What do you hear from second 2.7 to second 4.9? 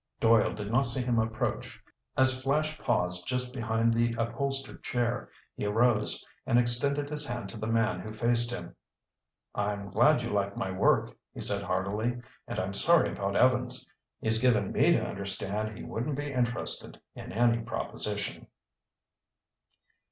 paused just behind the upholstered